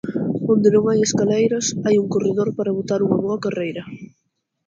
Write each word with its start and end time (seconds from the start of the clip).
Onde 0.53 0.69
non 0.75 0.83
hai 0.89 0.99
escaleiras 1.03 1.65
hai 1.85 1.95
un 2.03 2.07
corredor 2.13 2.49
para 2.57 2.75
botar 2.77 2.99
unha 3.05 3.19
boa 3.25 3.41
carreira... 3.45 3.83